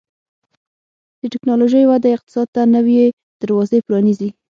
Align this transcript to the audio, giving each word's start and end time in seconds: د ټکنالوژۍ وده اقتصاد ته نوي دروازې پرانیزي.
د 1.21 1.21
ټکنالوژۍ 1.33 1.83
وده 1.87 2.09
اقتصاد 2.13 2.47
ته 2.55 2.61
نوي 2.75 2.99
دروازې 3.41 3.79
پرانیزي. 3.87 4.29